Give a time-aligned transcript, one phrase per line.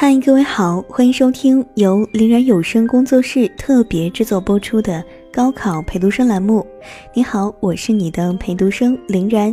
[0.00, 6.64] 嗨，各位好，欢迎收听由林然有声工作室特别制作播出的高考陪读生栏目。
[7.12, 9.52] 你好，我是你的陪读生林然。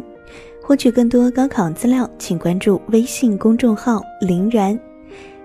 [0.61, 4.79] 获取更多高考资料，请关注微信公众号林然。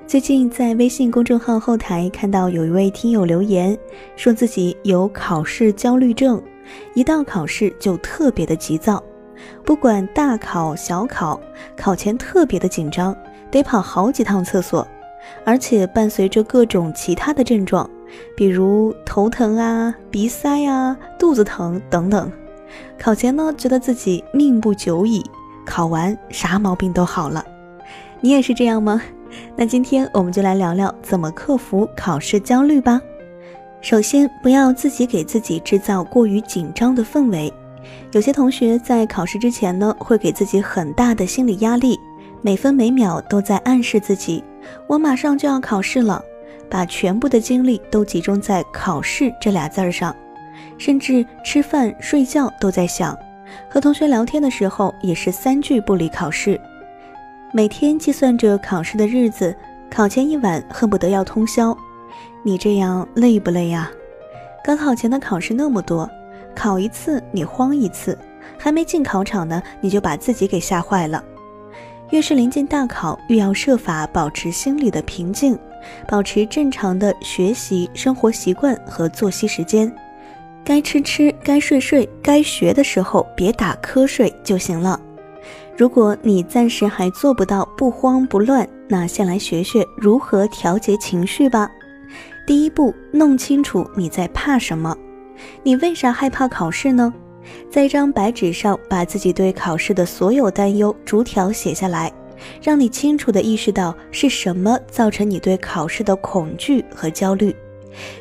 [0.06, 3.74] 最近在微信公众号后台看到有一位听友留言，
[4.16, 6.42] 说自己有考试焦虑症，
[6.92, 9.02] 一到考试就特别的急躁，
[9.64, 11.40] 不管大考小考，
[11.74, 13.16] 考前特别的紧张。
[13.50, 14.86] 得跑好几趟厕所，
[15.44, 17.88] 而且伴随着各种其他的症状，
[18.36, 22.30] 比如头疼啊、鼻塞啊、肚子疼等等。
[22.98, 25.24] 考前呢，觉得自己命不久矣，
[25.66, 27.44] 考完啥毛病都好了。
[28.20, 29.02] 你也是这样吗？
[29.56, 33.00] 那今天我们就来聊聊怎么克服考试焦虑吧。
[33.80, 37.52] 首先，不要自己给自己制造过于紧张的氛围。
[38.12, 41.98] 有些同学在考试之前呢，会给自己很大的心理压力。
[42.42, 44.42] 每分每秒都在暗示自己，
[44.86, 46.24] 我马上就要考试了，
[46.70, 50.14] 把全部的精力都集中在考试这俩字儿上，
[50.78, 53.18] 甚至吃饭睡觉都在想，
[53.68, 56.58] 和同学聊天的时候也是三句不离考试，
[57.52, 59.54] 每天计算着考试的日子，
[59.90, 61.76] 考前一晚恨不得要通宵。
[62.42, 63.90] 你这样累不累呀？
[64.64, 66.08] 高考前的考试那么多，
[66.54, 68.18] 考一次你慌一次，
[68.58, 71.22] 还没进考场呢，你就把自己给吓坏了。
[72.10, 75.56] 越是临近大考，越要设法保持心理的平静，
[76.08, 79.92] 保持正常的学习生活习惯和作息时间。
[80.64, 85.00] 该吃吃，该睡睡，该学的时候别打瞌睡就行了。
[85.76, 91.70] 如果你暂时还做不到不慌不乱，那先来学学如何调节情绪吧。
[92.46, 94.96] 第一步，弄清楚你在怕什么，
[95.62, 97.14] 你为啥害怕考试呢？
[97.70, 102.12] 在一张白纸上，把自己对考试的所有担忧逐条写下来，
[102.62, 107.54] 让你清楚地意识到是什么造成你对考试的恐惧和焦虑。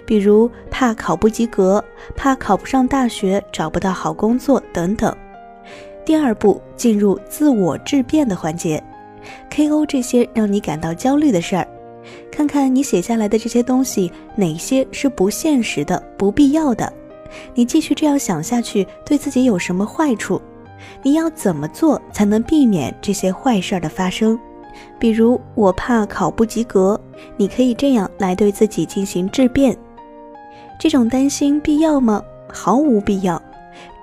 [0.06, 1.84] 比如怕考不及格，
[2.16, 5.16] 怕考不上大学，找不到好工作等等。
[6.04, 8.84] 第二步，进入自我质变的环节
[9.52, 11.68] ，KO 这些让你感到焦虑的事儿，
[12.32, 16.92] 看看你写下来的这些东西哪些是不现实的、不必要的。
[17.54, 20.42] 你继续这样想下去，对自己有什么坏处？
[21.04, 24.40] 你要怎么做才能避免这些坏事儿的发生？
[24.98, 27.00] 比如，我怕考不及格，
[27.36, 29.78] 你可以这样来对自己进行质变：
[30.80, 32.24] 这种担心必要吗？
[32.52, 33.42] 毫无必要。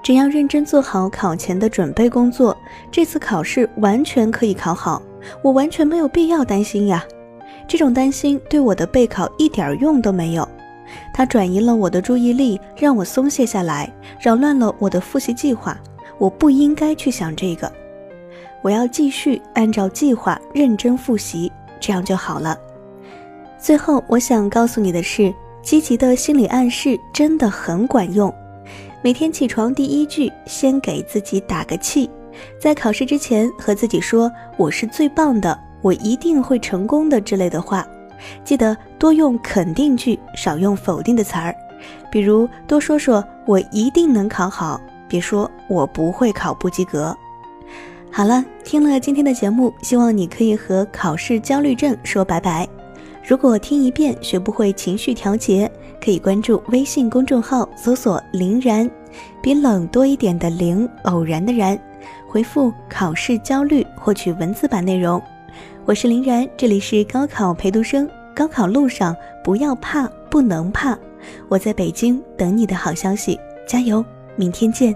[0.03, 2.57] 只要认真做好考前的准备工作，
[2.93, 5.03] 这次考试完全可以考好。
[5.43, 7.05] 我完全没有必要担心呀。
[7.67, 10.49] 这种担心对我的备考一点用都没有。
[11.13, 15.79] 它转移了我的注意力，让我松懈下来，扰乱了我的复习计划。
[16.19, 17.71] 我不应该去想这个，
[18.63, 22.59] 我要继续按照计划认真复习，这样就好了。
[23.59, 28.33] 最后，我想告诉你的是，积极的心理暗示真的很管用。
[29.03, 32.09] 每天起床第一句，先给自己打个气，
[32.59, 37.87] 在考试之前和自己说：“我是最棒的，我一定会成功的”之类的话。
[38.45, 41.55] 记得多用肯定句，少用否定的词儿。
[42.11, 47.17] 比如多说说“我一定能考好”，别说“我不会考不及格”。
[48.11, 52.67] 好了，听了今天的节目，希望你可以和考试焦虑症说拜拜。
[53.23, 55.71] 如果听一遍学不会情绪调节，
[56.03, 58.89] 可以关注微信公众号搜索“林然”，
[59.43, 61.79] 比冷多一点的“林”，偶然的“然”，
[62.27, 65.21] 回复“考试焦虑”获取文字版内容。
[65.87, 68.11] 我是林然，这里是高考陪读生。
[68.35, 70.99] 高考路上不要怕，不能怕。
[71.49, 73.39] 我在北京等你的好消息，
[73.69, 74.05] 加油！
[74.35, 74.93] 明天见。